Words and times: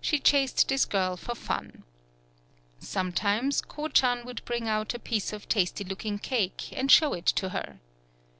She 0.00 0.18
chased 0.18 0.66
this 0.66 0.84
girl 0.84 1.16
for 1.16 1.36
fun. 1.36 1.84
Some 2.80 3.12
times, 3.12 3.60
Ko 3.60 3.86
chan 3.86 4.24
would 4.24 4.44
bring 4.44 4.66
out 4.66 4.92
a 4.92 4.98
piece 4.98 5.32
of 5.32 5.48
tasty 5.48 5.84
looking 5.84 6.18
cake 6.18 6.72
and 6.76 6.90
show 6.90 7.12
it 7.14 7.26
to 7.26 7.50
her. 7.50 7.78